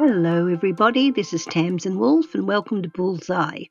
[0.00, 1.10] Hello, everybody.
[1.10, 3.64] This is Tamsin Wolf, and welcome to Bullseye.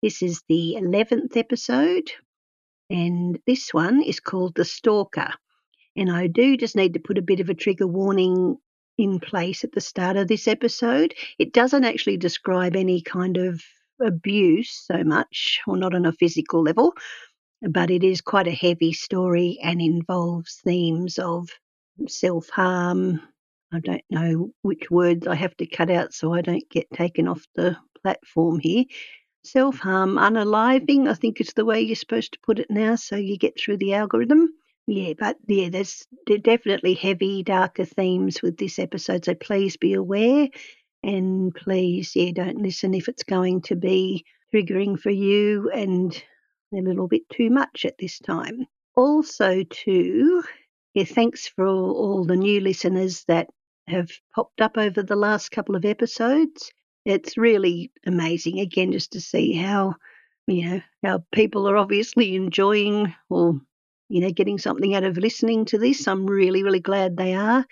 [0.00, 2.08] This is the 11th episode,
[2.88, 5.32] and this one is called The Stalker.
[5.96, 8.58] And I do just need to put a bit of a trigger warning
[8.96, 11.14] in place at the start of this episode.
[11.36, 13.60] It doesn't actually describe any kind of
[14.00, 16.92] abuse so much, or not on a physical level,
[17.60, 21.48] but it is quite a heavy story and involves themes of
[22.06, 23.20] self harm.
[23.72, 27.28] I don't know which words I have to cut out so I don't get taken
[27.28, 28.84] off the platform here.
[29.44, 33.16] Self harm, unaliving, I think is the way you're supposed to put it now, so
[33.16, 34.48] you get through the algorithm.
[34.88, 36.06] Yeah, but yeah, there's
[36.42, 40.48] definitely heavy, darker themes with this episode, so please be aware
[41.02, 46.22] and please, yeah, don't listen if it's going to be triggering for you and
[46.72, 48.66] a little bit too much at this time.
[48.96, 50.42] Also, too,
[50.96, 53.50] yeah, thanks for all, all the new listeners that
[53.86, 56.72] have popped up over the last couple of episodes.
[57.04, 59.96] It's really amazing, again, just to see how,
[60.46, 63.60] you know, how people are obviously enjoying or,
[64.08, 66.08] you know, getting something out of listening to this.
[66.08, 67.66] I'm really, really glad they are.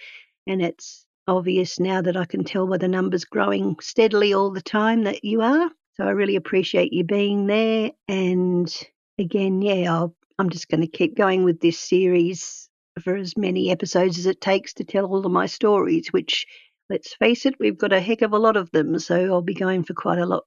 [0.46, 4.60] And it's obvious now that I can tell by the numbers growing steadily all the
[4.60, 5.70] time that you are.
[5.96, 7.90] So I really appreciate you being there.
[8.06, 8.70] And
[9.18, 12.68] again, yeah, I'll, I'm just going to keep going with this series
[13.02, 16.46] for as many episodes as it takes to tell all of my stories, which,
[16.88, 18.98] let's face it, we've got a heck of a lot of them.
[18.98, 20.44] So I'll be going for quite a lot,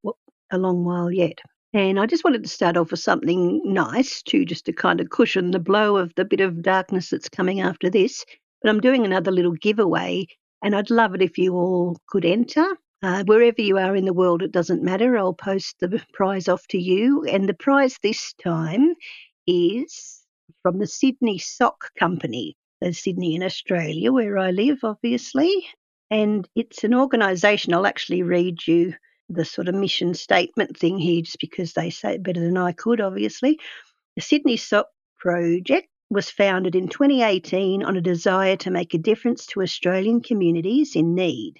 [0.51, 1.39] a long while yet.
[1.73, 5.09] And I just wanted to start off with something nice too, just to kind of
[5.09, 8.25] cushion the blow of the bit of darkness that's coming after this.
[8.61, 10.27] But I'm doing another little giveaway,
[10.63, 12.65] and I'd love it if you all could enter.
[13.03, 15.17] Uh, wherever you are in the world, it doesn't matter.
[15.17, 17.25] I'll post the prize off to you.
[17.25, 18.95] And the prize this time
[19.45, 20.16] is
[20.61, 25.67] from the Sydney Sock Company, so Sydney in Australia, where I live, obviously.
[26.09, 28.93] And it's an organisation, I'll actually read you
[29.29, 32.71] the sort of mission statement thing here just because they say it better than I
[32.71, 33.59] could, obviously.
[34.15, 34.87] The Sydney Sock
[35.19, 40.95] Project was founded in 2018 on a desire to make a difference to Australian communities
[40.95, 41.55] in need.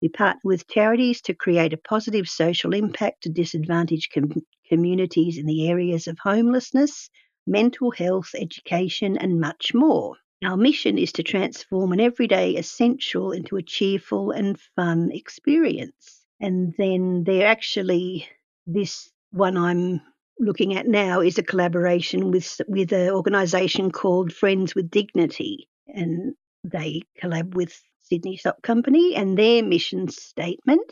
[0.00, 5.44] We partner with charities to create a positive social impact to disadvantaged com- communities in
[5.44, 7.10] the areas of homelessness,
[7.50, 10.16] mental health, education, and much more.
[10.42, 16.24] Our mission is to transform an everyday essential into a cheerful and fun experience.
[16.40, 18.26] And then they're actually,
[18.66, 20.00] this one I'm
[20.38, 26.34] looking at now is a collaboration with with an organisation called Friends with Dignity, and
[26.64, 30.90] they collab with Sydney Sock Company, and their mission statement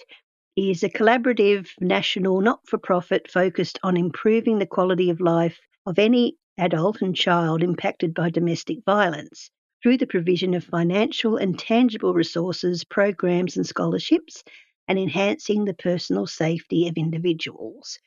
[0.57, 7.01] is a collaborative national not-for-profit focused on improving the quality of life of any adult
[7.01, 9.51] and child impacted by domestic violence
[9.83, 14.43] through the provision of financial and tangible resources, programs, and scholarships,
[14.89, 17.99] and enhancing the personal safety of individuals.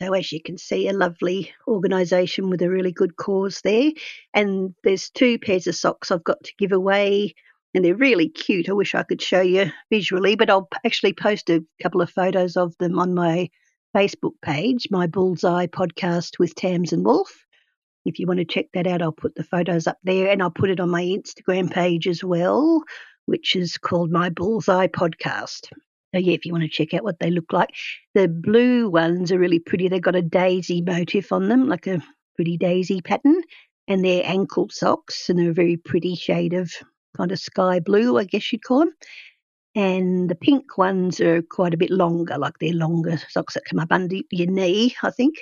[0.00, 3.90] So, as you can see, a lovely organisation with a really good cause there.
[4.34, 7.34] And there's two pairs of socks I've got to give away,
[7.74, 8.68] and they're really cute.
[8.68, 12.56] I wish I could show you visually, but I'll actually post a couple of photos
[12.56, 13.48] of them on my
[13.96, 17.45] Facebook page, my Bullseye podcast with Tamsin Wolf.
[18.06, 20.50] If you want to check that out, I'll put the photos up there and I'll
[20.50, 22.84] put it on my Instagram page as well,
[23.24, 25.66] which is called My Bullseye Podcast.
[26.14, 27.70] So, yeah, if you want to check out what they look like,
[28.14, 29.88] the blue ones are really pretty.
[29.88, 32.00] They've got a daisy motif on them, like a
[32.36, 33.42] pretty daisy pattern,
[33.88, 36.70] and they're ankle socks, and they're a very pretty shade of
[37.16, 38.92] kind of sky blue, I guess you'd call them.
[39.74, 43.80] And the pink ones are quite a bit longer, like they're longer socks that come
[43.80, 45.34] up under your knee, I think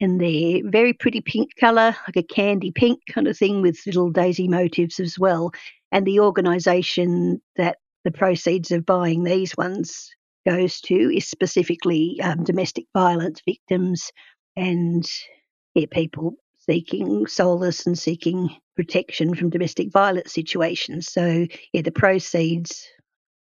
[0.00, 4.10] and they're very pretty pink colour, like a candy pink kind of thing with little
[4.10, 5.50] daisy motifs as well.
[5.90, 10.10] And the organisation that the proceeds of buying these ones
[10.46, 14.10] goes to is specifically um, domestic violence victims
[14.56, 15.04] and
[15.74, 21.10] yeah, people seeking solace and seeking protection from domestic violence situations.
[21.10, 22.86] So, yeah, the proceeds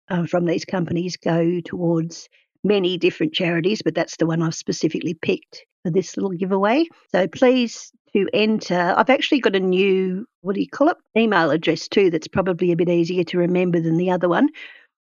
[0.10, 2.30] uh, from these companies go towards
[2.64, 6.86] many different charities, but that's the one I've specifically picked for this little giveaway.
[7.14, 8.94] So please to enter.
[8.98, 12.74] I've actually got a new, what do you call it, email address too that's probably
[12.74, 14.50] a bit easier to remember than the other one.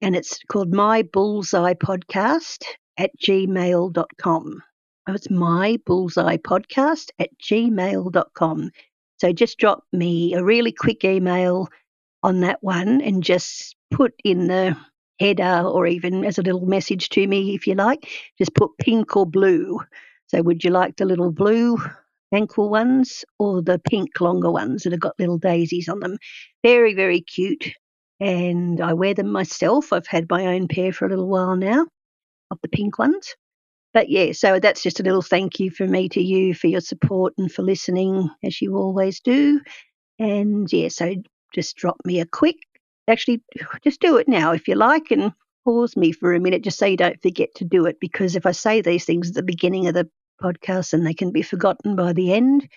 [0.03, 2.65] And it's called My Bullseye Podcast
[2.99, 4.63] at gmail.com.
[5.07, 8.71] Oh, it's My Bullseye Podcast at gmail.com.
[9.19, 11.69] So just drop me a really quick email
[12.25, 14.77] on that one and just put in the
[15.21, 19.17] header or even as a little message to me if you like, just put pink
[19.17, 19.79] or blue
[20.29, 21.79] so, would you like the little blue
[22.33, 26.19] ankle ones or the pink longer ones that have got little daisies on them?
[26.63, 27.73] Very, very cute.
[28.21, 29.93] and I wear them myself.
[29.93, 31.87] I've had my own pair for a little while now
[32.51, 33.35] of the pink ones.
[33.95, 36.81] But yeah, so that's just a little thank you for me to you for your
[36.81, 39.61] support and for listening as you always do.
[40.19, 41.15] And yeah, so
[41.55, 42.57] just drop me a quick,
[43.09, 43.43] actually,
[43.85, 45.33] just do it now if you like and
[45.65, 47.99] pause me for a minute just so you don't forget to do it.
[48.01, 50.09] Because if I say these things at the beginning of the
[50.43, 52.69] podcast and they can be forgotten by the end,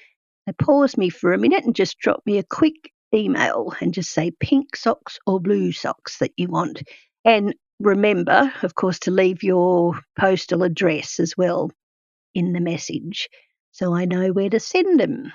[0.48, 4.12] so pause me for a minute and just drop me a quick email and just
[4.12, 6.84] say pink socks or blue socks that you want.
[7.26, 11.72] And remember, of course, to leave your postal address as well
[12.34, 13.30] in the message
[13.78, 15.32] so I know where to send them.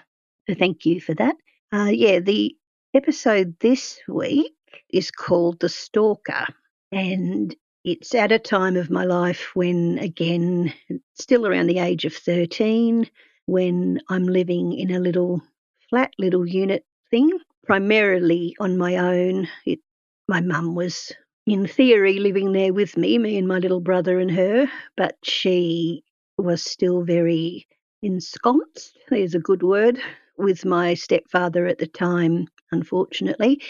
[0.49, 1.37] So thank you for that.
[1.73, 2.57] Uh, yeah, the
[2.93, 4.53] episode this week
[4.91, 6.47] is called The Stalker,
[6.93, 7.55] and
[7.85, 10.73] it's at a time of my life when, again,
[11.15, 13.09] still around the age of 13,
[13.47, 15.43] when I'm living in a little
[15.91, 17.31] flat little unit thing,
[17.65, 19.49] primarily on my own.
[19.67, 19.81] It,
[20.29, 21.13] my mum was,
[21.47, 26.05] in theory, living there with me, me and my little brother and her, but she
[26.39, 27.67] was still very
[28.03, 30.01] ensconced, there's a good word,
[30.39, 33.61] with my stepfather at the time, unfortunately.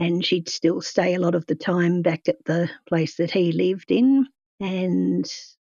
[0.00, 3.52] And she'd still stay a lot of the time back at the place that he
[3.52, 4.26] lived in.
[4.58, 5.30] And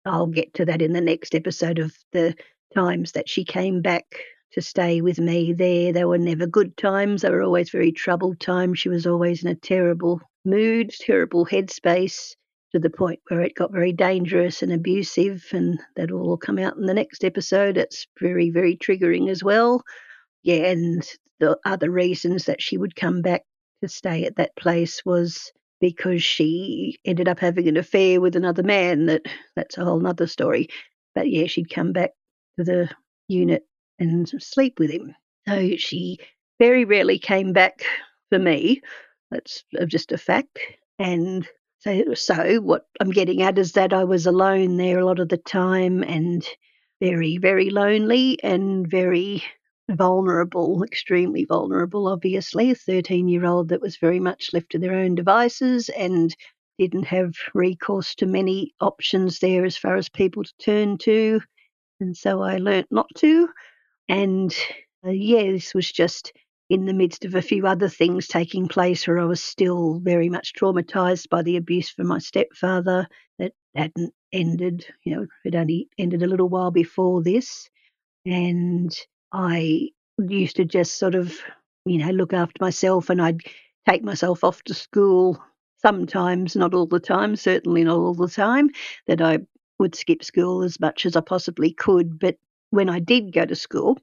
[0.06, 2.34] I'll get to that in the next episode of the
[2.74, 4.06] times that she came back
[4.52, 5.92] to stay with me there.
[5.92, 8.78] They were never good times, they were always very troubled times.
[8.78, 12.34] She was always in a terrible mood, terrible headspace
[12.72, 16.58] to the point where it got very dangerous and abusive, and that will all come
[16.58, 17.76] out in the next episode.
[17.76, 19.82] It's very, very triggering as well.
[20.42, 21.06] Yeah, and
[21.40, 23.42] the other reasons that she would come back
[23.84, 28.62] to stay at that place was because she ended up having an affair with another
[28.62, 29.06] man.
[29.06, 29.22] That
[29.54, 30.68] that's a whole other story.
[31.14, 32.12] But yeah, she'd come back
[32.58, 32.90] to the
[33.28, 33.62] unit
[33.98, 35.14] and sleep with him.
[35.46, 36.18] So she
[36.58, 37.84] very rarely came back
[38.30, 38.80] for me.
[39.30, 40.58] That's uh, just a fact.
[40.98, 41.46] And
[41.80, 45.28] so, so what I'm getting at is that I was alone there a lot of
[45.28, 46.46] the time and
[47.02, 49.42] very, very lonely and very
[49.90, 52.70] vulnerable, extremely vulnerable, obviously.
[52.70, 56.34] A 13 year old that was very much left to their own devices and
[56.78, 61.40] didn't have recourse to many options there as far as people to turn to.
[62.00, 63.48] And so I learnt not to.
[64.08, 64.54] And
[65.06, 66.32] uh, yeah, this was just
[66.70, 70.28] in the midst of a few other things taking place where I was still very
[70.28, 73.06] much traumatized by the abuse from my stepfather
[73.38, 77.68] that hadn't ended, you know, it only ended a little while before this.
[78.26, 78.94] And
[79.34, 81.36] I used to just sort of,
[81.84, 83.40] you know, look after myself and I'd
[83.88, 85.42] take myself off to school
[85.82, 88.70] sometimes, not all the time, certainly not all the time,
[89.08, 89.40] that I
[89.80, 92.20] would skip school as much as I possibly could.
[92.20, 92.36] But
[92.70, 93.98] when I did go to school,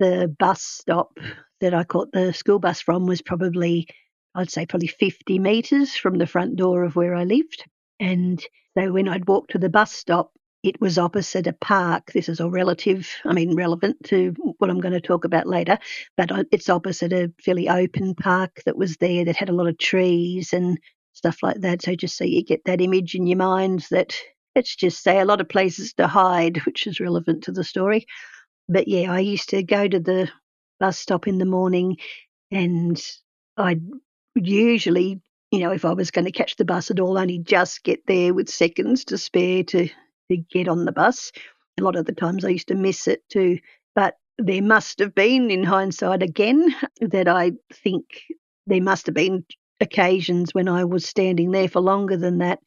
[0.00, 1.18] the bus stop
[1.60, 3.88] that I caught the school bus from was probably,
[4.34, 7.64] I'd say, probably 50 metres from the front door of where I lived.
[7.98, 8.38] And
[8.76, 10.30] so when I'd walk to the bus stop,
[10.62, 12.12] it was opposite a park.
[12.12, 15.78] This is all relative, I mean, relevant to what I'm going to talk about later,
[16.16, 19.68] but uh, it's opposite a fairly open park that was there that had a lot
[19.68, 20.78] of trees and
[21.12, 21.82] stuff like that.
[21.82, 24.18] So just so you get that image in your mind that
[24.56, 28.06] let's just say a lot of places to hide, which is relevant to the story.
[28.68, 30.28] But yeah, I used to go to the
[30.80, 31.96] bus stop in the morning
[32.50, 33.00] and
[33.56, 33.82] I'd
[34.34, 37.82] usually, you know, if I was going to catch the bus at all, only just
[37.82, 39.88] get there with seconds to spare to,
[40.30, 41.32] to get on the bus.
[41.78, 43.58] A lot of the times I used to miss it too.
[43.94, 48.04] But there must have been, in hindsight again, that I think
[48.66, 49.44] there must have been
[49.80, 52.60] occasions when I was standing there for longer than that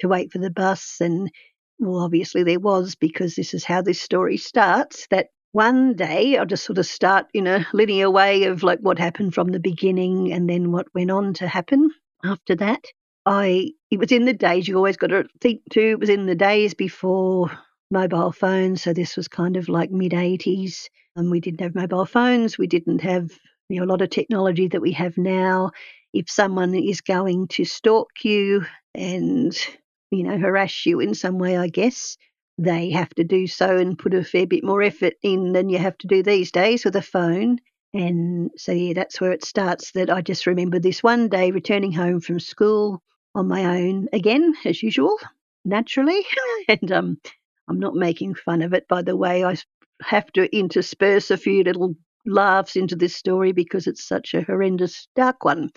[0.00, 0.98] to wait for the bus.
[1.00, 1.30] And
[1.78, 6.46] well, obviously there was because this is how this story starts that one day I'll
[6.46, 10.32] just sort of start in a linear way of like what happened from the beginning
[10.32, 11.90] and then what went on to happen
[12.24, 12.84] after that.
[13.24, 15.80] I it was in the days you always got to think too.
[15.80, 17.50] It was in the days before
[17.90, 22.06] mobile phones, so this was kind of like mid eighties, and we didn't have mobile
[22.06, 22.58] phones.
[22.58, 23.30] We didn't have
[23.68, 25.70] you know a lot of technology that we have now.
[26.12, 29.56] If someone is going to stalk you and
[30.10, 32.16] you know harass you in some way, I guess
[32.58, 35.78] they have to do so and put a fair bit more effort in than you
[35.78, 37.58] have to do these days with a phone.
[37.94, 39.92] And so, yeah, that's where it starts.
[39.92, 43.02] That I just remember this one day returning home from school
[43.34, 45.16] on my own again, as usual,
[45.64, 46.24] naturally.
[46.68, 47.18] and um,
[47.68, 49.44] I'm not making fun of it, by the way.
[49.44, 49.56] I
[50.02, 51.94] have to intersperse a few little
[52.26, 55.70] laughs into this story because it's such a horrendous, dark one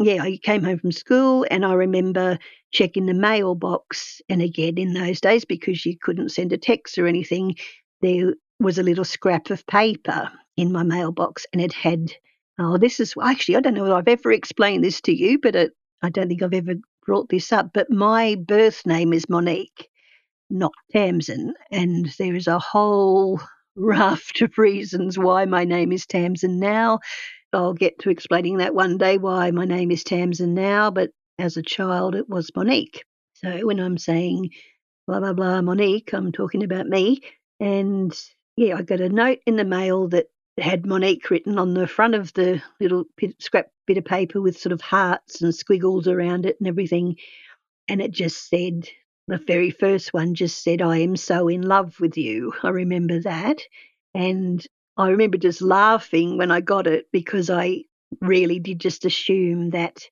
[0.00, 2.38] yeah, I came home from school and I remember
[2.72, 4.20] checking the mailbox.
[4.28, 7.56] And again, in those days, because you couldn't send a text or anything,
[8.00, 12.12] there was a little scrap of paper in my mailbox and it had
[12.56, 15.56] Oh, this is actually, I don't know if I've ever explained this to you, but
[15.56, 15.72] it,
[16.04, 16.74] I don't think I've ever
[17.06, 17.70] brought this up.
[17.72, 19.88] But my birth name is Monique,
[20.50, 21.54] not Tamsin.
[21.72, 23.40] And there is a whole
[23.76, 27.00] raft of reasons why my name is Tamsin now.
[27.54, 31.56] I'll get to explaining that one day why my name is Tamsin now, but as
[31.56, 33.04] a child it was Monique.
[33.34, 34.50] So when I'm saying
[35.06, 37.20] blah, blah, blah, Monique, I'm talking about me.
[37.60, 38.14] And
[38.56, 40.26] yeah, I got a note in the mail that
[40.58, 43.04] had Monique written on the front of the little
[43.38, 47.16] scrap bit of paper with sort of hearts and squiggles around it and everything.
[47.88, 48.88] And it just said,
[49.26, 52.52] the very first one just said, I am so in love with you.
[52.62, 53.62] I remember that.
[54.14, 54.64] And
[54.96, 57.84] I remember just laughing when I got it because I
[58.20, 60.08] really did just assume that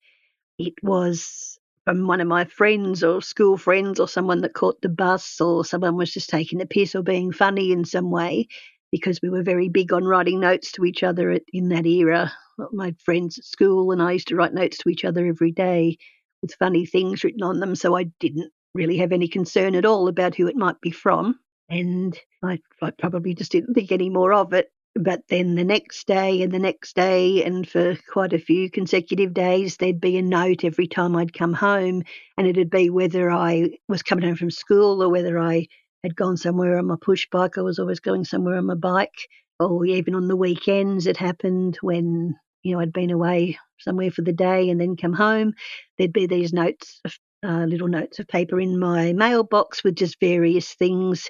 [0.59, 4.89] it was from one of my friends or school friends or someone that caught the
[4.89, 8.49] bus or someone was just taking the piss or being funny in some way
[8.93, 12.33] because we were very big on writing notes to each other at, in that era.
[12.73, 15.97] My friends at school and I used to write notes to each other every day
[16.43, 20.07] with funny things written on them, so I didn't really have any concern at all
[20.07, 21.39] about who it might be from
[21.73, 24.71] and I, I probably just didn't think any more of it.
[24.95, 29.33] But then the next day and the next day, and for quite a few consecutive
[29.33, 32.03] days, there'd be a note every time I'd come home,
[32.37, 35.67] and it'd be whether I was coming home from school or whether I
[36.05, 37.59] had gone somewhere on my push bike.
[37.59, 39.29] I was always going somewhere on my bike,
[39.61, 41.07] or even on the weekends.
[41.07, 45.13] It happened when you know I'd been away somewhere for the day and then come
[45.15, 45.55] home.
[45.99, 47.01] There'd be these notes,
[47.45, 51.29] uh, little notes of paper in my mailbox with just various things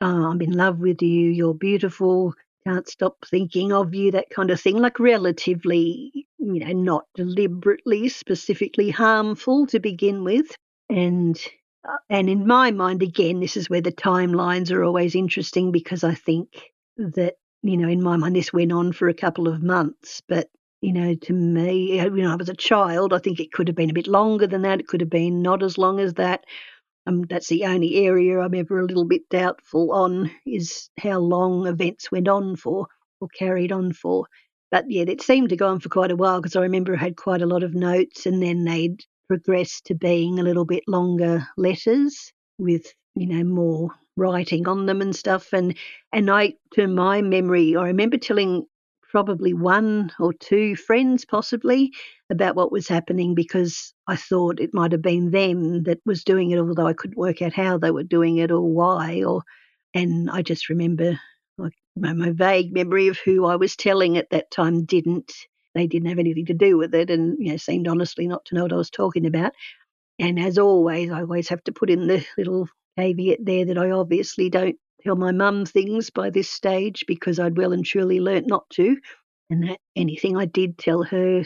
[0.00, 2.34] oh, I'm in love with you, you're beautiful,
[2.66, 8.08] can't stop thinking of you, that kind of thing, like relatively, you know, not deliberately,
[8.08, 10.46] specifically harmful to begin with.
[10.90, 11.38] And
[12.08, 16.14] and in my mind, again, this is where the timelines are always interesting because I
[16.14, 16.48] think
[16.96, 20.22] that, you know, in my mind, this went on for a couple of months.
[20.28, 20.48] But,
[20.80, 23.12] you know, to me, you know, I was a child.
[23.12, 24.80] I think it could have been a bit longer than that.
[24.80, 26.44] It could have been not as long as that.
[27.06, 31.66] Um, that's the only area I'm ever a little bit doubtful on is how long
[31.66, 32.88] events went on for
[33.20, 34.26] or carried on for.
[34.72, 36.98] But yeah, it seemed to go on for quite a while because I remember I
[36.98, 40.84] had quite a lot of notes and then they'd progressed to being a little bit
[40.86, 45.52] longer letters with, you know, more writing on them and stuff.
[45.52, 45.76] And
[46.12, 48.66] and I to my memory, I remember telling
[49.10, 51.92] probably one or two friends possibly
[52.28, 56.50] about what was happening because I thought it might have been them that was doing
[56.50, 59.22] it, although I couldn't work out how they were doing it or why.
[59.22, 59.42] Or
[59.94, 61.18] and I just remember
[61.58, 65.32] like my, my vague memory of who I was telling at that time didn't
[65.76, 68.54] they didn't have anything to do with it and you know seemed honestly not to
[68.54, 69.52] know what I was talking about.
[70.18, 72.68] And as always, I always have to put in the little
[72.98, 77.56] caveat there that I obviously don't tell my mum things by this stage because I'd
[77.56, 78.96] well and truly learnt not to.
[79.50, 81.44] And that anything I did tell her,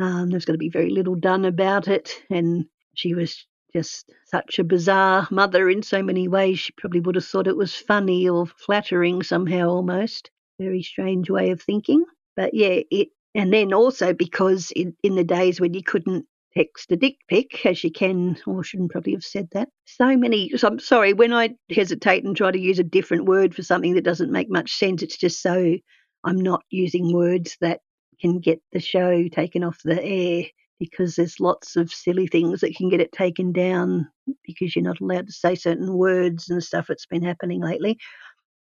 [0.00, 2.22] um, there's going to be very little done about it.
[2.30, 6.60] And she was just such a bizarre mother in so many ways.
[6.60, 10.30] She probably would have thought it was funny or flattering somehow almost.
[10.60, 12.04] Very strange way of thinking.
[12.36, 16.92] But yeah, it and then also because in, in the days when you couldn't text
[16.92, 19.68] a dick pic, as you can, or shouldn't probably have said that.
[19.86, 23.54] So many, so I'm sorry, when I hesitate and try to use a different word
[23.54, 25.76] for something that doesn't make much sense, it's just so
[26.24, 27.80] I'm not using words that
[28.20, 30.44] can get the show taken off the air
[30.78, 34.08] because there's lots of silly things that can get it taken down
[34.44, 37.98] because you're not allowed to say certain words and stuff that's been happening lately.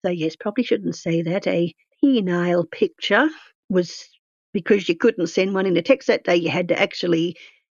[0.04, 1.46] So, yes, probably shouldn't say that.
[1.46, 3.28] A penile picture
[3.68, 4.08] was
[4.58, 7.36] because you couldn't send one in a text that day, you had to actually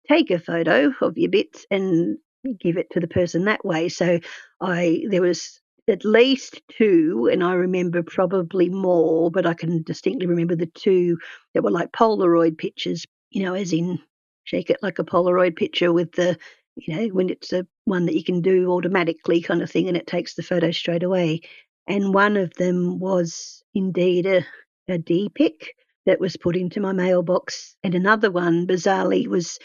[0.08, 2.16] take a photo of your bits and
[2.58, 3.90] give it to the person that way.
[3.90, 4.18] So
[4.62, 10.26] I there was at least two, and I remember probably more, but I can distinctly
[10.26, 11.18] remember the two
[11.52, 13.98] that were like Polaroid pictures, you know, as in
[14.44, 16.38] shake it like a Polaroid picture with the,
[16.76, 19.98] you know, when it's a one that you can do automatically kind of thing and
[19.98, 21.42] it takes the photo straight away.
[21.86, 24.46] And one of them was indeed a,
[24.88, 25.74] a D pic
[26.06, 27.76] that was put into my mailbox.
[27.84, 29.58] And another one, bizarrely, was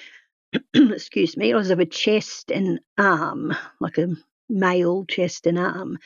[0.74, 4.16] excuse me, it was of a chest and arm, like a
[4.50, 5.98] male chest and arm.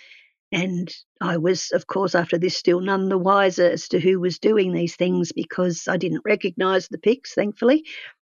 [0.51, 4.39] And I was, of course, after this, still none the wiser as to who was
[4.39, 7.85] doing these things because I didn't recognize the pics, thankfully.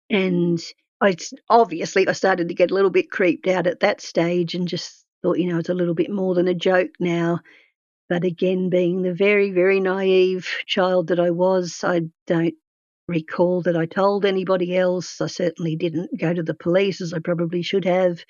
[0.09, 0.61] And
[1.01, 1.15] I
[1.49, 5.05] obviously I started to get a little bit creeped out at that stage and just
[5.23, 7.39] thought, you know, it's a little bit more than a joke now.
[8.11, 12.55] But again, being the very, very naive child that I was, I don't
[13.07, 15.21] recall that I told anybody else.
[15.21, 18.21] I certainly didn't go to the police as I probably should have.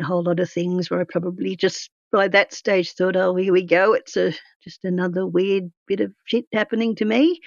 [0.00, 3.52] A whole lot of things where I probably just by that stage thought, oh, here
[3.52, 3.92] we go.
[3.92, 4.32] It's a
[4.64, 7.38] just another weird bit of shit happening to me.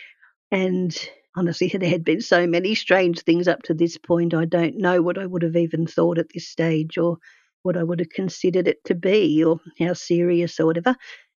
[0.49, 0.97] And
[1.35, 4.33] honestly, there had been so many strange things up to this point.
[4.33, 7.17] I don't know what I would have even thought at this stage or
[7.63, 10.95] what I would have considered it to be or how serious or whatever.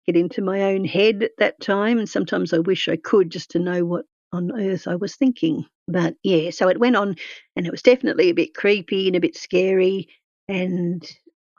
[0.10, 2.00] Get into my own head at that time.
[2.00, 5.68] And sometimes I wish I could just to know what on earth I was thinking.
[5.88, 7.16] But yeah, so it went on
[7.56, 10.08] and it was definitely a bit creepy and a bit scary.
[10.48, 11.08] And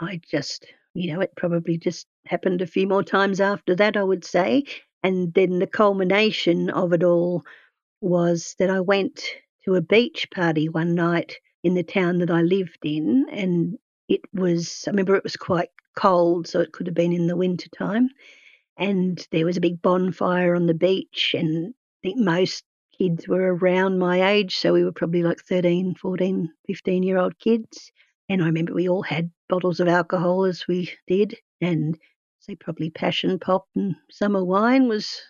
[0.00, 4.02] I just, you know, it probably just happened a few more times after that, I
[4.02, 4.64] would say.
[5.04, 7.44] And then the culmination of it all
[8.00, 9.22] was that I went
[9.64, 13.26] to a beach party one night in the town that I lived in.
[13.30, 13.78] And
[14.08, 17.36] it was, I remember it was quite cold, so it could have been in the
[17.36, 18.08] winter time.
[18.80, 22.64] And there was a big bonfire on the beach, and I think most
[22.98, 24.56] kids were around my age.
[24.56, 27.92] So we were probably like 13, 14, 15 year old kids.
[28.28, 31.98] And I remember we all had bottles of alcohol as we did, and
[32.40, 35.20] say probably passion pop and summer wine was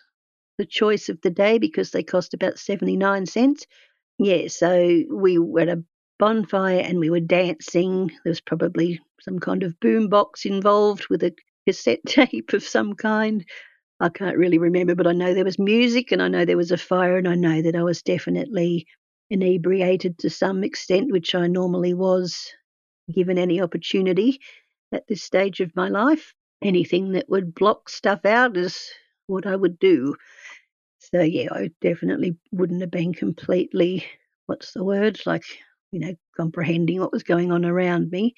[0.57, 3.65] the choice of the day because they cost about 79 cents.
[4.17, 5.83] Yeah, so we were at a
[6.19, 8.07] bonfire and we were dancing.
[8.07, 11.33] There was probably some kind of boom box involved with a
[11.67, 13.45] cassette tape of some kind.
[13.99, 16.71] I can't really remember, but I know there was music and I know there was
[16.71, 18.87] a fire and I know that I was definitely
[19.29, 22.51] inebriated to some extent, which I normally was
[23.13, 24.39] given any opportunity
[24.91, 26.33] at this stage of my life.
[26.63, 28.89] Anything that would block stuff out is
[29.27, 30.15] what I would do.
[30.99, 34.05] So, yeah, I definitely wouldn't have been completely,
[34.45, 35.43] what's the word, like,
[35.91, 38.35] you know, comprehending what was going on around me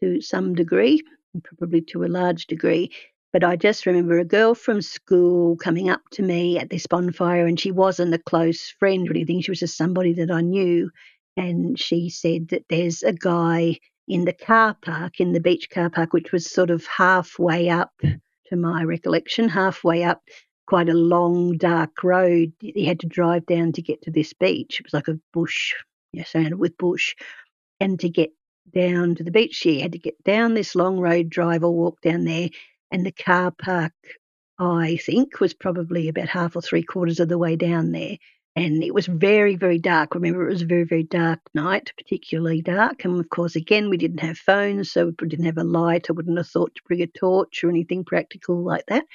[0.00, 1.02] to some degree,
[1.40, 2.90] probably to a large degree.
[3.32, 7.46] But I just remember a girl from school coming up to me at this bonfire,
[7.46, 9.40] and she wasn't a close friend or anything.
[9.40, 10.90] She was just somebody that I knew.
[11.36, 15.88] And she said that there's a guy in the car park, in the beach car
[15.88, 18.10] park, which was sort of halfway up, hmm.
[18.48, 20.20] to my recollection, halfway up
[20.66, 22.52] quite a long, dark road.
[22.60, 24.78] He had to drive down to get to this beach.
[24.78, 25.72] It was like a bush,
[26.12, 27.14] yeah, surrounded with bush.
[27.80, 28.30] And to get
[28.74, 32.00] down to the beach, he had to get down this long road, drive or walk
[32.00, 32.48] down there
[32.92, 33.94] and the car park,
[34.58, 38.18] I think, was probably about half or three quarters of the way down there.
[38.54, 40.14] And it was very, very dark.
[40.14, 43.02] Remember, it was a very, very dark night, particularly dark.
[43.06, 46.08] And of course, again, we didn't have phones, so we didn't have a light.
[46.10, 49.06] I wouldn't have thought to bring a torch or anything practical like that.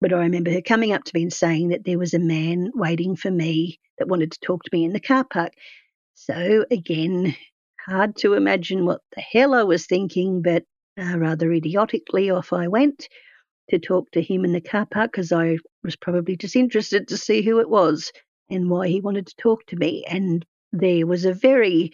[0.00, 2.70] But I remember her coming up to me and saying that there was a man
[2.74, 5.52] waiting for me that wanted to talk to me in the car park.
[6.14, 7.34] So again,
[7.86, 10.64] hard to imagine what the hell I was thinking, but
[11.00, 13.08] uh, rather idiotically, off I went
[13.70, 17.16] to talk to him in the car park because I was probably just interested to
[17.16, 18.12] see who it was
[18.50, 20.04] and why he wanted to talk to me.
[20.08, 21.92] And there was a very,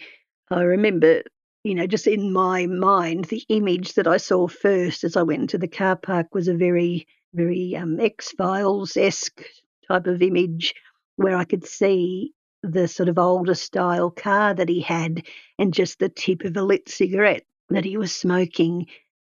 [0.49, 1.21] I remember,
[1.63, 5.41] you know, just in my mind, the image that I saw first as I went
[5.41, 9.43] into the car park was a very, very um, X Files esque
[9.87, 10.73] type of image
[11.15, 15.23] where I could see the sort of older style car that he had
[15.59, 18.87] and just the tip of a lit cigarette that he was smoking.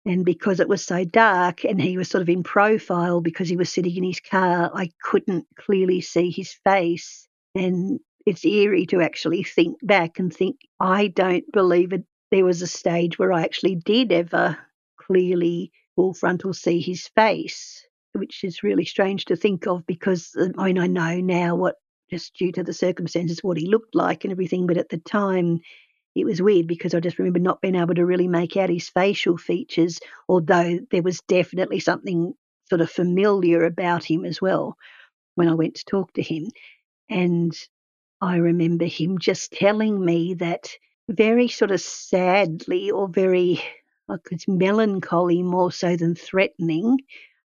[0.05, 3.57] And because it was so dark and he was sort of in profile because he
[3.57, 7.29] was sitting in his car, I couldn't clearly see his face.
[7.55, 12.05] And it's eerie to actually think back and think, I don't believe it.
[12.31, 14.57] There was a stage where I actually did ever
[14.99, 20.49] clearly full frontal see his face, which is really strange to think of because uh,
[20.59, 21.77] I mean, I know now what,
[22.12, 24.66] just due to the circumstances, what he looked like and everything.
[24.66, 25.61] But at the time,
[26.14, 28.90] it was weird because I just remember not being able to really make out his
[28.90, 29.98] facial features,
[30.29, 32.35] although there was definitely something
[32.68, 34.77] sort of familiar about him as well
[35.37, 36.48] when I went to talk to him.
[37.09, 37.53] And
[38.20, 40.68] I remember him just telling me that
[41.09, 43.62] very sort of sadly or very
[44.09, 46.98] like it's melancholy more so than threatening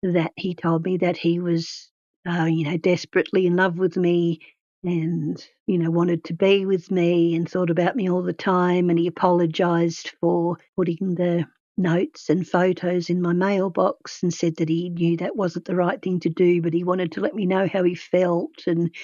[0.02, 1.90] that he told me that he was
[2.28, 4.40] uh, you know desperately in love with me
[4.82, 8.88] and, you know, wanted to be with me and thought about me all the time.
[8.88, 14.68] And he apologised for putting the notes and photos in my mailbox and said that
[14.68, 17.46] he knew that wasn't the right thing to do, but he wanted to let me
[17.46, 18.94] know how he felt and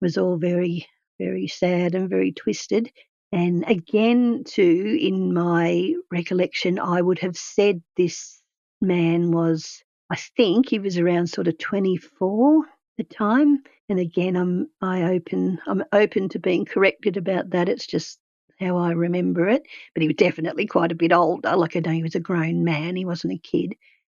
[0.00, 0.86] was all very,
[1.18, 2.90] very sad and very twisted.
[3.32, 8.40] And again, too, in my recollection, I would have said this
[8.80, 14.36] man was, I think he was around sort of 24 at the time and again,
[14.36, 17.68] I'm I open I'm open to being corrected about that.
[17.68, 18.18] It's just
[18.60, 19.62] how I remember it.
[19.94, 21.56] But he was definitely quite a bit older.
[21.56, 22.96] Like I know he was a grown man.
[22.96, 23.74] He wasn't a kid.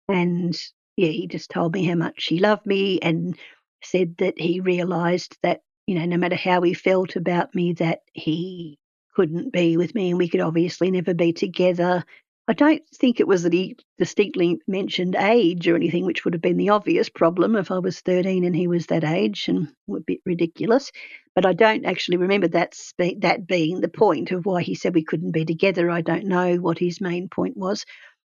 [0.10, 0.58] And
[0.98, 3.38] yeah, he just told me how much he loved me and
[3.84, 8.02] said that he realised that you know no matter how he felt about me, that
[8.14, 8.78] he
[9.16, 12.04] couldn't be with me and we could obviously never be together
[12.48, 16.42] I don't think it was that he distinctly mentioned age or anything, which would have
[16.42, 20.00] been the obvious problem if I was 13 and he was that age and a
[20.00, 20.92] bit ridiculous.
[21.36, 24.96] But I don't actually remember that spe- that being the point of why he said
[24.96, 25.90] we couldn't be together.
[25.90, 27.86] I don't know what his main point was,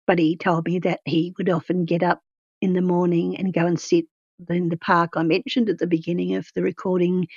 [0.06, 2.20] but he told me that he would often get up
[2.60, 4.06] in the morning and go and sit
[4.48, 7.28] in the park I mentioned at the beginning of the recording,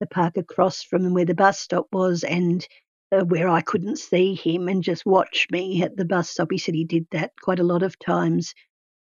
[0.00, 2.66] the park across from where the bus stop was, and
[3.12, 6.50] uh, where I couldn't see him and just watch me at the bus stop.
[6.50, 8.54] He said he did that quite a lot of times.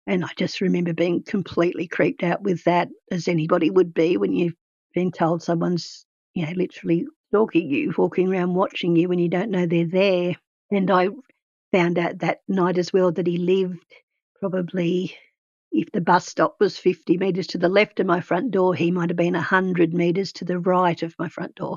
[0.06, 4.32] And I just remember being completely creeped out with that, as anybody would be when
[4.32, 4.54] you've
[4.94, 9.50] been told someone's, you know, literally stalking you, walking around watching you when you don't
[9.50, 10.34] know they're there.
[10.70, 11.10] And I
[11.72, 13.84] found out that night as well that he lived
[14.40, 15.14] probably,
[15.70, 18.90] if the bus stop was 50 metres to the left of my front door, he
[18.90, 21.76] might have been 100 metres to the right of my front door.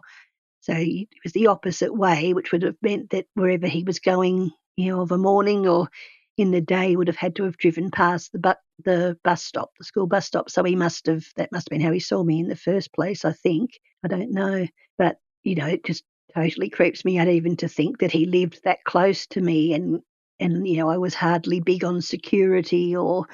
[0.61, 4.51] So it was the opposite way, which would have meant that wherever he was going,
[4.77, 5.89] you know, of a morning or
[6.37, 9.71] in the day, would have had to have driven past the bu- the bus stop,
[9.77, 10.49] the school bus stop.
[10.49, 12.93] So he must have that must have been how he saw me in the first
[12.93, 13.25] place.
[13.25, 13.71] I think
[14.03, 17.99] I don't know, but you know, it just totally creeps me out even to think
[17.99, 20.01] that he lived that close to me, and
[20.39, 23.25] and you know, I was hardly big on security or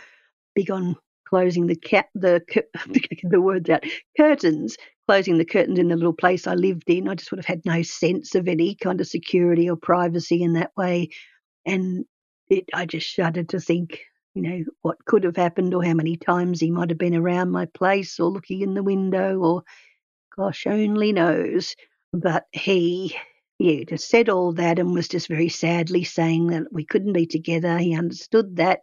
[0.56, 0.96] big on
[1.28, 2.42] closing the cat the
[2.78, 3.30] mm.
[3.30, 3.84] the words out
[4.18, 7.08] curtains closing the curtains in the little place I lived in.
[7.08, 10.54] I just would have had no sense of any kind of security or privacy in
[10.54, 11.10] that way.
[11.66, 12.06] And
[12.50, 14.02] it, I just shuddered to think,
[14.34, 17.52] you know, what could have happened or how many times he might have been around
[17.52, 19.64] my place or looking in the window or
[20.36, 21.76] gosh only knows.
[22.12, 23.16] But he,
[23.60, 27.28] yeah, just said all that and was just very sadly saying that we couldn't be
[27.28, 27.78] together.
[27.78, 28.82] He understood that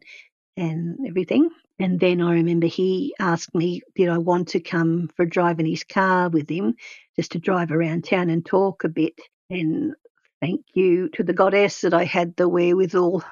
[0.57, 1.51] and everything.
[1.79, 5.59] And then I remember he asked me, did I want to come for a drive
[5.59, 6.75] in his car with him,
[7.17, 9.15] just to drive around town and talk a bit.
[9.51, 9.95] And
[10.41, 13.25] thank you to the goddess that I had the wherewithal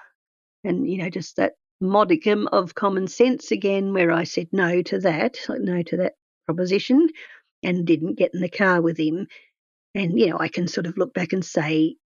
[0.64, 4.98] and, you know, just that modicum of common sense again, where I said no to
[5.00, 6.14] that, no to that
[6.46, 7.08] proposition,
[7.62, 9.28] and didn't get in the car with him.
[9.94, 11.96] And, you know, I can sort of look back and say,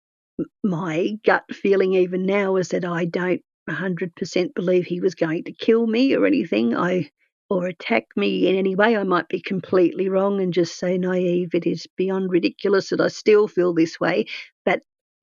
[0.63, 5.53] my gut feeling even now is that I don't 100% believe he was going to
[5.53, 6.77] kill me or anything.
[6.77, 7.11] I
[7.49, 8.97] or attack me in any way.
[8.97, 11.55] I might be completely wrong and just say naive.
[11.55, 14.27] It is beyond ridiculous that I still feel this way.
[14.65, 14.83] But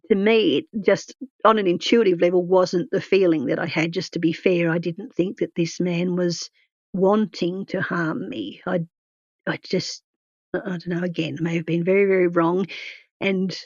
[0.09, 3.91] to me, it just on an intuitive level wasn't the feeling that I had.
[3.91, 6.49] Just to be fair, I didn't think that this man was
[6.93, 8.61] wanting to harm me.
[8.65, 8.85] I,
[9.47, 10.01] I just,
[10.53, 11.03] I don't know.
[11.03, 12.67] Again, I may have been very, very wrong,
[13.19, 13.57] and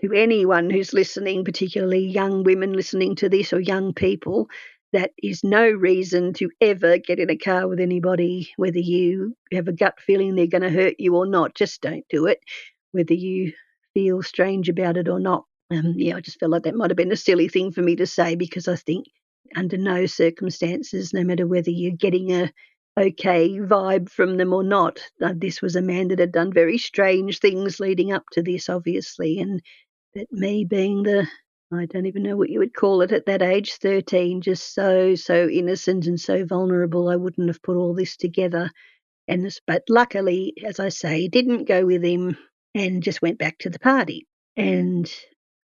[0.00, 4.48] to anyone who's listening, particularly young women listening to this or young people,
[4.92, 9.66] that is no reason to ever get in a car with anybody, whether you have
[9.66, 11.54] a gut feeling they're going to hurt you or not.
[11.54, 12.38] Just don't do it,
[12.92, 13.52] whether you
[13.92, 15.44] feel strange about it or not.
[15.70, 17.96] Um, yeah, I just felt like that might have been a silly thing for me
[17.96, 19.06] to say because I think
[19.56, 22.52] under no circumstances, no matter whether you're getting a
[22.96, 26.78] okay vibe from them or not, uh, this was a man that had done very
[26.78, 29.60] strange things leading up to this, obviously, and
[30.14, 31.26] that me being the
[31.72, 35.14] I don't even know what you would call it at that age, 13, just so,
[35.14, 38.70] so innocent and so vulnerable, I wouldn't have put all this together.
[39.26, 42.36] And this, but luckily, as I say, didn't go with him
[42.74, 44.26] and just went back to the party.
[44.56, 45.10] And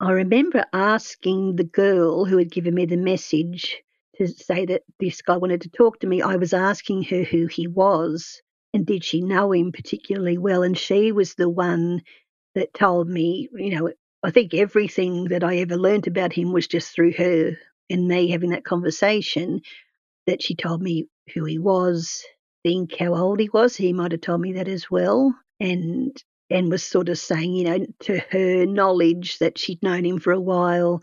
[0.00, 3.82] I remember asking the girl who had given me the message
[4.16, 6.22] to say that this guy wanted to talk to me.
[6.22, 8.40] I was asking her who he was
[8.72, 10.62] and did she know him particularly well.
[10.62, 12.02] And she was the one
[12.54, 13.90] that told me, you know,
[14.22, 17.56] I think everything that I ever learnt about him was just through her
[17.88, 19.62] and me having that conversation
[20.26, 22.22] that she told me who he was,
[22.62, 23.76] think how old he was.
[23.76, 25.34] He might have told me that as well.
[25.58, 26.16] And
[26.50, 30.32] and was sort of saying, you know, to her knowledge that she'd known him for
[30.32, 31.00] a while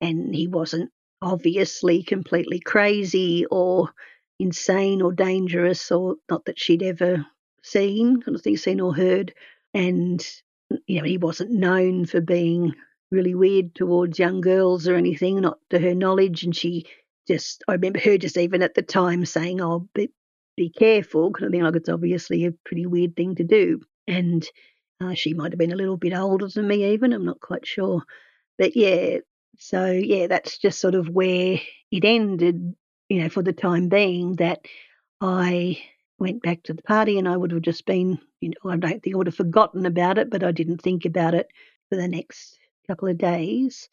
[0.00, 3.90] and he wasn't obviously completely crazy or
[4.38, 7.26] insane or dangerous or not that she'd ever
[7.62, 9.34] seen, kind of thing, seen or heard.
[9.74, 10.26] And
[10.86, 12.74] you know, he wasn't known for being
[13.10, 16.44] really weird towards young girls or anything, not to her knowledge.
[16.44, 16.86] And she
[17.28, 20.10] just, I remember her just even at the time saying, "Oh, be,
[20.56, 21.62] be careful," kind of thing.
[21.62, 23.80] Like it's obviously a pretty weird thing to do.
[24.08, 24.46] And
[25.00, 27.12] uh, she might have been a little bit older than me, even.
[27.12, 28.02] I'm not quite sure.
[28.58, 29.18] But yeah,
[29.58, 31.58] so yeah, that's just sort of where
[31.90, 32.74] it ended.
[33.08, 34.60] You know, for the time being, that
[35.20, 35.78] I
[36.18, 39.02] went back to the party and I would have just been, you know, I don't
[39.02, 41.48] think I would have forgotten about it, but I didn't think about it
[41.88, 43.88] for the next couple of days.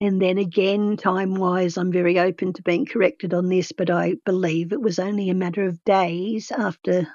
[0.00, 4.16] And then again, time wise, I'm very open to being corrected on this, but I
[4.24, 7.08] believe it was only a matter of days after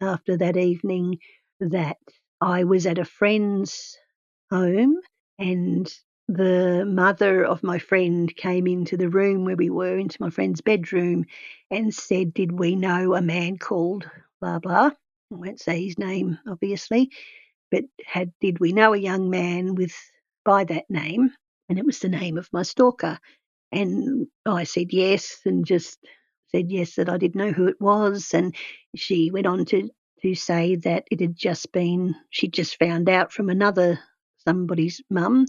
[0.00, 1.18] after that evening
[1.60, 1.96] that
[2.40, 3.96] I was at a friend's
[4.50, 4.96] home
[5.38, 5.92] and
[6.32, 10.60] the mother of my friend came into the room where we were, into my friend's
[10.60, 11.24] bedroom,
[11.72, 14.08] and said, Did we know a man called
[14.40, 14.90] blah blah?
[15.32, 17.10] I won't say his name, obviously,
[17.72, 19.94] but had did we know a young man with
[20.44, 21.32] by that name?
[21.68, 23.18] And it was the name of my stalker.
[23.72, 25.98] And I said yes, and just
[26.52, 28.32] said yes that I didn't know who it was.
[28.34, 28.54] And
[28.94, 29.90] she went on to
[30.22, 33.98] to say that it had just been she'd just found out from another
[34.44, 35.46] somebody's mum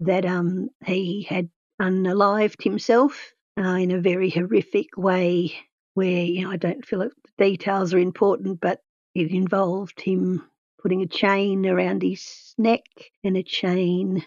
[0.00, 1.48] that um, he had
[1.80, 5.54] unalived himself uh, in a very horrific way,
[5.94, 8.80] where you know I don't feel like the details are important, but
[9.14, 10.44] it involved him
[10.80, 12.84] putting a chain around his neck
[13.24, 14.24] and a chain.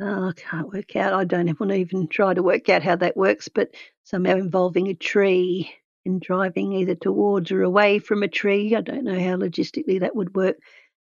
[0.00, 1.12] Oh, I can't work out.
[1.12, 4.88] I don't want to even try to work out how that works, but somehow involving
[4.88, 5.70] a tree
[6.06, 8.74] and driving either towards or away from a tree.
[8.74, 10.56] I don't know how logistically that would work,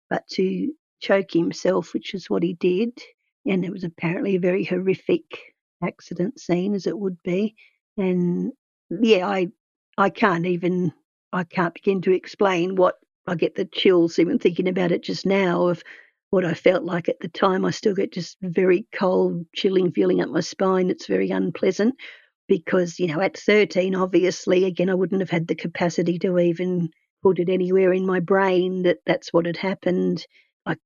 [0.10, 2.92] but to choke himself, which is what he did,
[3.46, 5.24] and it was apparently a very horrific
[5.84, 7.56] accident scene, as it would be.
[7.98, 8.52] And
[8.90, 9.48] yeah, I
[9.98, 10.94] I can't even
[11.34, 12.96] I can't begin to explain what
[13.28, 15.84] I get the chills even thinking about it just now of
[16.32, 17.66] what I felt like at the time.
[17.66, 20.90] I still get just very cold, chilling feeling up my spine.
[20.90, 21.96] It's very unpleasant
[22.48, 26.90] because, you know, at 13, obviously, again, I wouldn't have had the capacity to even
[27.22, 30.26] put it anywhere in my brain that that's what had happened.
[30.66, 30.78] I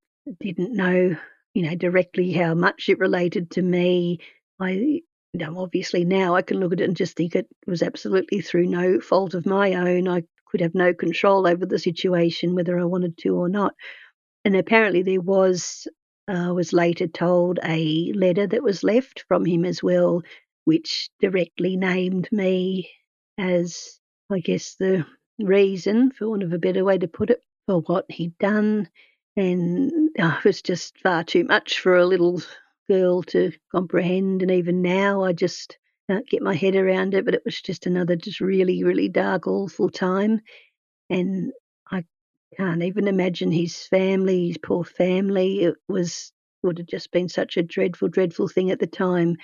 [0.42, 1.16] didn't know
[1.54, 4.20] you know, directly how much it related to me.
[4.60, 5.02] I, you
[5.34, 8.68] know, obviously now I can look at it and just think it was absolutely through
[8.68, 10.08] no fault of my own.
[10.08, 13.74] I could have no control over the situation, whether I wanted to or not.
[14.46, 15.88] And apparently there was,
[16.28, 20.22] uh, was later told, a letter that was left from him as well,
[20.66, 22.90] which directly named me
[23.38, 24.00] as,
[24.32, 25.06] I guess, the
[25.40, 28.90] reason, for want of a better way to put it, for what he'd done
[29.36, 32.42] and oh, it was just far too much for a little
[32.90, 34.42] girl to comprehend.
[34.42, 35.78] And even now, I just
[36.10, 37.26] can't get my head around it.
[37.26, 40.42] But it was just another, just really, really dark, awful time.
[41.10, 41.52] And
[41.90, 42.06] I
[42.58, 45.62] can't even imagine his family, his poor family.
[45.64, 49.36] It was would have just been such a dreadful, dreadful thing at the time.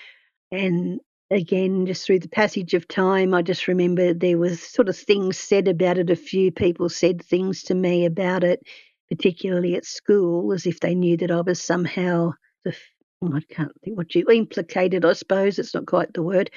[0.52, 4.98] And again, just through the passage of time, I just remember there was sort of
[4.98, 6.10] things said about it.
[6.10, 8.62] A few people said things to me about it
[9.10, 12.76] particularly at school, as if they knew that I was somehow the
[13.22, 15.04] I can't think what you implicated.
[15.04, 16.52] I suppose it's not quite the word,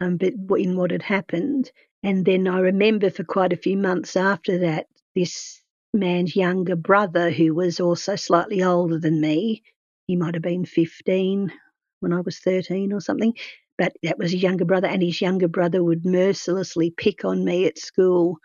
[0.00, 1.70] um, but in what had happened.
[2.02, 7.30] And then I remember for quite a few months after that, this man's younger brother,
[7.30, 9.62] who was also slightly older than me,
[10.06, 11.52] he might have been 15
[12.00, 13.32] when I was 13 or something,
[13.78, 17.66] but that was his younger brother, and his younger brother would mercilessly pick on me
[17.66, 18.38] at school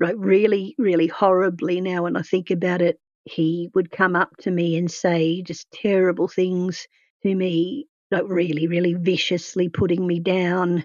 [0.00, 2.98] like really, really horribly now when I think about it.
[3.24, 6.86] He would come up to me and say just terrible things
[7.22, 10.84] to me, like really, really viciously putting me down.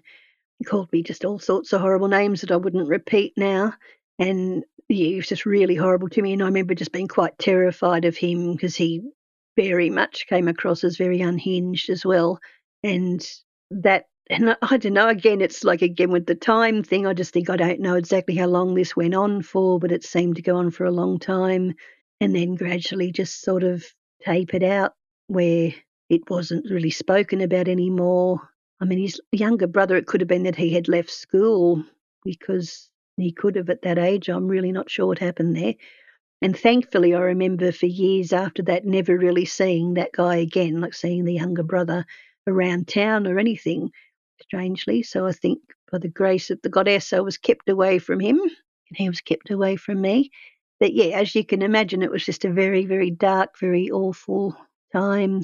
[0.59, 3.73] He called me just all sorts of horrible names that I wouldn't repeat now.
[4.19, 6.33] And yeah, he was just really horrible to me.
[6.33, 9.01] And I remember just being quite terrified of him because he
[9.55, 12.39] very much came across as very unhinged as well.
[12.83, 13.25] And
[13.71, 17.33] that and I don't know, again, it's like again with the time thing, I just
[17.33, 20.41] think I don't know exactly how long this went on for, but it seemed to
[20.41, 21.73] go on for a long time
[22.21, 23.85] and then gradually just sort of
[24.23, 24.93] tapered out
[25.27, 25.73] where
[26.09, 28.39] it wasn't really spoken about anymore.
[28.79, 31.83] I mean, his younger brother, it could have been that he had left school
[32.23, 34.29] because he could have at that age.
[34.29, 35.73] I'm really not sure what happened there.
[36.41, 40.93] And thankfully, I remember for years after that never really seeing that guy again, like
[40.93, 42.05] seeing the younger brother
[42.47, 43.91] around town or anything
[44.43, 45.03] strangely.
[45.03, 45.59] So I think
[45.91, 49.21] by the grace of the goddess, I was kept away from him and he was
[49.21, 50.31] kept away from me.
[50.79, 54.55] But yeah, as you can imagine, it was just a very, very dark, very awful
[54.91, 55.43] time.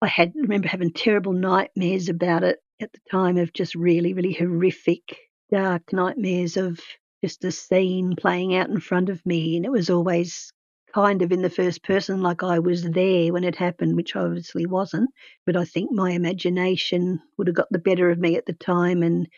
[0.00, 4.32] I had remember having terrible nightmares about it at the time of just really, really
[4.32, 5.16] horrific,
[5.50, 6.80] dark nightmares of
[7.22, 9.56] just the scene playing out in front of me.
[9.56, 10.52] And it was always
[10.94, 14.20] kind of in the first person, like I was there when it happened, which I
[14.20, 15.10] obviously wasn't.
[15.46, 19.02] But I think my imagination would have got the better of me at the time
[19.02, 19.28] and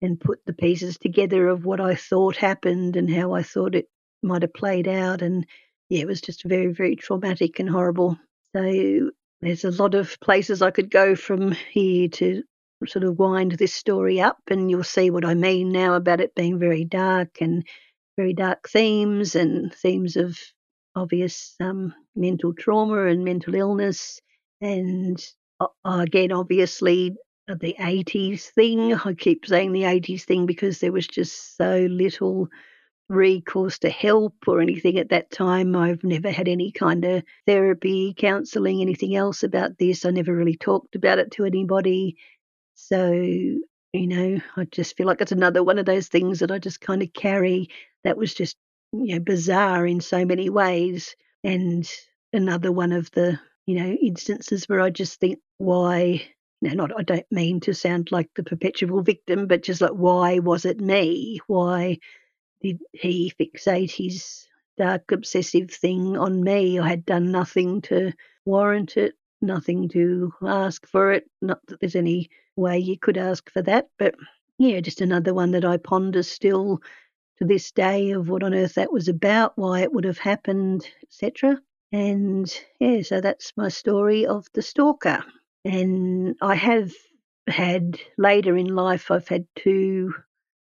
[0.00, 3.86] and put the pieces together of what I thought happened and how I thought it
[4.22, 5.22] might have played out.
[5.22, 5.44] And
[5.88, 8.16] yeah, it was just very, very traumatic and horrible.
[8.54, 12.42] So there's a lot of places I could go from here to
[12.86, 16.34] sort of wind this story up, and you'll see what I mean now about it
[16.34, 17.66] being very dark and
[18.16, 20.38] very dark themes and themes of
[20.98, 24.20] obvious um, mental trauma and mental illness.
[24.60, 25.24] And
[25.60, 27.16] uh, again, obviously,
[27.48, 28.94] uh, the 80s thing.
[28.94, 32.48] I keep saying the 80s thing because there was just so little
[33.08, 35.74] recourse to help or anything at that time.
[35.74, 40.04] I've never had any kind of therapy, counselling, anything else about this.
[40.04, 42.16] I never really talked about it to anybody.
[42.74, 43.58] So, you
[43.94, 47.02] know, I just feel like it's another one of those things that I just kind
[47.02, 47.70] of carry
[48.04, 48.56] that was just,
[48.92, 51.14] you know, bizarre in so many ways.
[51.44, 51.88] And
[52.32, 56.22] another one of the, you know, instances where I just think, why
[56.60, 60.38] now not I don't mean to sound like the perpetual victim, but just like why
[60.40, 61.40] was it me?
[61.46, 61.98] Why
[62.62, 64.46] did he fixate his
[64.76, 66.78] dark obsessive thing on me?
[66.78, 68.12] I had done nothing to
[68.44, 71.24] warrant it, nothing to ask for it.
[71.40, 74.14] Not that there's any way you could ask for that, but
[74.58, 76.80] yeah, just another one that I ponder still
[77.38, 80.86] to this day of what on earth that was about, why it would have happened,
[81.02, 81.60] etc.
[81.92, 85.24] And yeah, so that's my story of the stalker.
[85.64, 86.92] And I have
[87.46, 90.14] had later in life, I've had two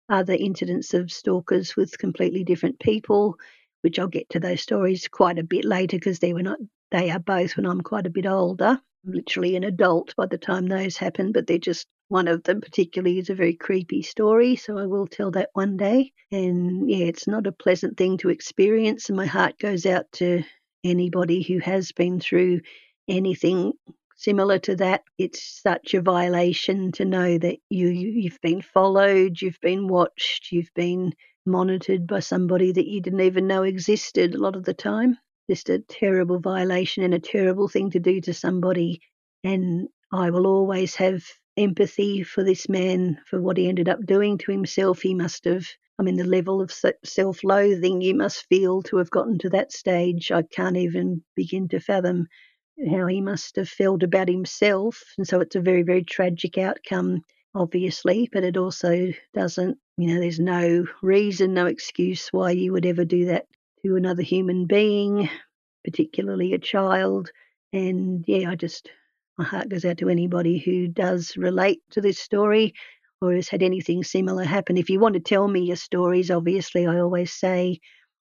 [0.10, 3.38] other incidents of stalkers with completely different people,
[3.82, 6.60] which I'll get to those stories quite a bit later because they were not.
[6.92, 8.80] They are both when I'm quite a bit older.
[9.06, 12.60] I'm literally an adult by the time those happen, but they're just one of them
[12.60, 16.12] particularly is a very creepy story, so I will tell that one day.
[16.30, 20.44] And yeah, it's not a pleasant thing to experience, and my heart goes out to
[20.84, 22.60] anybody who has been through
[23.08, 23.72] anything
[24.18, 25.04] similar to that.
[25.18, 30.74] It's such a violation to know that you you've been followed, you've been watched, you've
[30.76, 31.14] been
[31.46, 35.18] monitored by somebody that you didn't even know existed a lot of the time.
[35.50, 39.00] Just a terrible violation and a terrible thing to do to somebody.
[39.46, 41.24] And I will always have
[41.58, 45.02] empathy for this man for what he ended up doing to himself.
[45.02, 45.66] He must have,
[46.00, 49.72] I mean, the level of self loathing you must feel to have gotten to that
[49.72, 52.28] stage, I can't even begin to fathom
[52.90, 55.04] how he must have felt about himself.
[55.18, 57.22] And so it's a very, very tragic outcome,
[57.54, 62.86] obviously, but it also doesn't, you know, there's no reason, no excuse why you would
[62.86, 63.46] ever do that
[63.86, 65.30] to another human being,
[65.84, 67.32] particularly a child.
[67.74, 68.90] And yeah, I just,
[69.38, 72.74] my heart goes out to anybody who does relate to this story
[73.22, 74.78] or has had anything similar happen.
[74.78, 77.80] If you want to tell me your stories, obviously, I always say,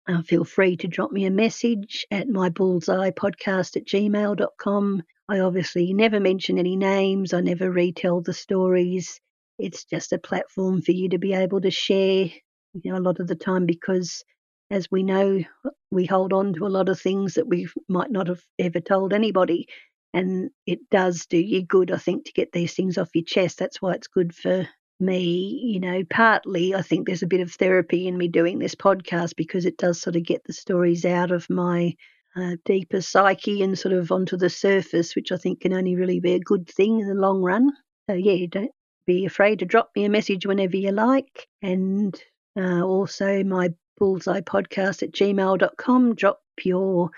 [0.08, 5.04] uh, feel free to drop me a message at my bullseye podcast at gmail.com.
[5.30, 9.20] I obviously never mention any names, I never retell the stories.
[9.58, 12.26] It's just a platform for you to be able to share,
[12.74, 14.24] you know, a lot of the time because
[14.70, 15.44] as we know,
[15.92, 19.14] we hold on to a lot of things that we might not have ever told
[19.14, 19.68] anybody.
[20.14, 23.58] And it does do you good, I think, to get these things off your chest.
[23.58, 24.68] That's why it's good for
[25.00, 28.76] me, you know, partly I think there's a bit of therapy in me doing this
[28.76, 31.96] podcast because it does sort of get the stories out of my
[32.36, 36.20] uh, deeper psyche and sort of onto the surface, which I think can only really
[36.20, 37.72] be a good thing in the long run.
[38.10, 38.72] So, yeah, don't
[39.06, 41.48] be afraid to drop me a message whenever you like.
[41.62, 42.20] And
[42.58, 46.16] uh, also my bullseye podcast at gmail.com.
[46.16, 47.12] Drop your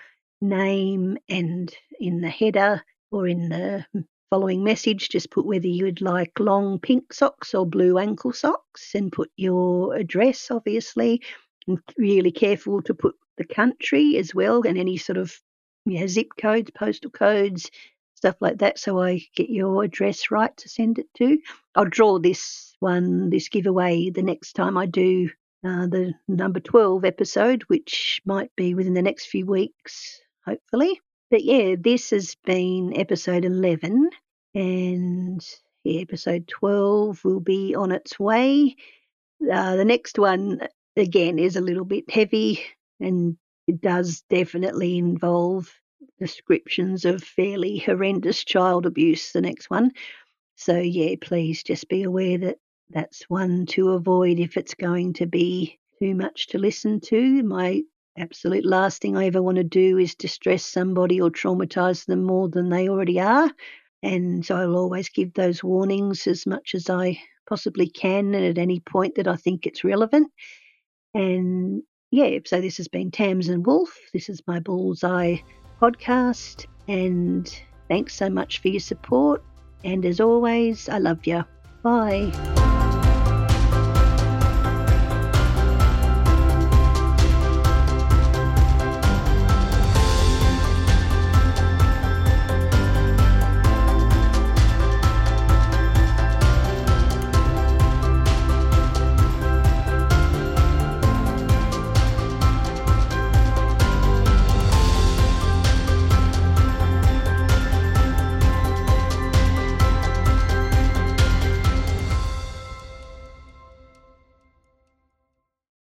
[0.49, 3.85] name and in the header or in the
[4.29, 8.95] following message, just put whether you would like long pink socks or blue ankle socks
[8.95, 11.21] and put your address, obviously.
[11.67, 15.35] And really careful to put the country as well and any sort of
[15.85, 17.69] you know, zip codes, postal codes,
[18.15, 21.37] stuff like that, so I get your address right to send it to.
[21.75, 25.29] I'll draw this one, this giveaway, the next time I do
[25.63, 30.99] uh, the number 12 episode, which might be within the next few weeks, hopefully.
[31.31, 34.09] But yeah, this has been episode 11,
[34.53, 35.45] and
[35.83, 38.75] yeah, episode 12 will be on its way.
[39.51, 40.61] Uh, the next one,
[40.95, 42.63] again, is a little bit heavy,
[42.99, 45.73] and it does definitely involve
[46.19, 49.91] descriptions of fairly horrendous child abuse, the next one.
[50.55, 52.57] So, yeah, please just be aware that
[52.89, 57.43] that's one to avoid if it's going to be too much to listen to.
[57.43, 57.81] My
[58.17, 62.49] absolute last thing I ever want to do is distress somebody or traumatize them more
[62.49, 63.51] than they already are.
[64.03, 68.57] And so I'll always give those warnings as much as I possibly can and at
[68.57, 70.31] any point that I think it's relevant.
[71.13, 73.97] And yeah, so this has been Tamsin Wolf.
[74.13, 75.37] This is my Bullseye
[75.81, 76.65] podcast.
[76.87, 77.49] And
[77.87, 79.43] thanks so much for your support.
[79.83, 81.43] And as always, I love you.
[81.83, 82.31] Bye.